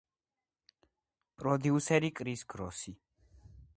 [1.41, 2.99] პროდიუსერი: კრის გროსი.